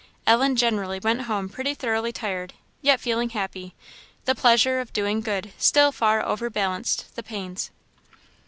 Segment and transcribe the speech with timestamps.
[0.25, 3.75] Ellen generally went home pretty thoroughly tired, yet feeling happy;
[4.25, 7.69] the pleasure of doing good still far overbalanced the pains.